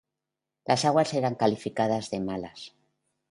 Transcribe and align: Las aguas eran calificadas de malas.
Las 0.65 0.83
aguas 0.83 1.13
eran 1.13 1.35
calificadas 1.35 2.09
de 2.09 2.21
malas. 2.21 2.73